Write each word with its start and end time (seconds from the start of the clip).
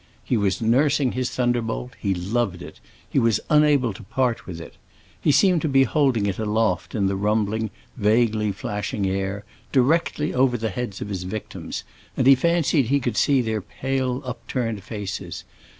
He 0.23 0.35
was 0.35 0.63
nursing 0.63 1.11
his 1.11 1.29
thunderbolt; 1.29 1.91
he 1.99 2.15
loved 2.15 2.63
it; 2.63 2.79
he 3.07 3.19
was 3.19 3.39
unwilling 3.51 3.93
to 3.93 4.01
part 4.01 4.47
with 4.47 4.59
it. 4.59 4.73
He 5.21 5.31
seemed 5.31 5.61
to 5.61 5.69
be 5.69 5.83
holding 5.83 6.25
it 6.25 6.39
aloft 6.39 6.95
in 6.95 7.05
the 7.05 7.15
rumbling, 7.15 7.69
vaguely 7.95 8.51
flashing 8.51 9.07
air, 9.07 9.43
directly 9.71 10.33
over 10.33 10.57
the 10.57 10.69
heads 10.71 11.01
of 11.01 11.09
his 11.09 11.21
victims, 11.21 11.83
and 12.17 12.25
he 12.25 12.33
fancied 12.33 12.87
he 12.87 12.99
could 12.99 13.15
see 13.15 13.43
their 13.43 13.61
pale, 13.61 14.23
upturned 14.25 14.81
faces. 14.81 15.43